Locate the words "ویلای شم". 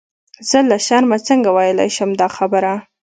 1.51-2.09